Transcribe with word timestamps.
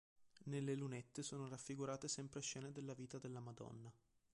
Nelle 0.45 0.73
lunette 0.73 1.21
sono 1.21 1.47
raffigurate 1.47 2.07
sempre 2.07 2.41
scene 2.41 2.71
della 2.71 2.95
vita 2.95 3.19
della 3.19 3.39
Madonna. 3.39 3.93